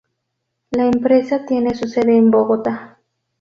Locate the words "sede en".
1.87-2.31